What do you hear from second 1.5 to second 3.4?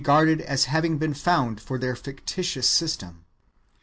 for tlieir fictitious system.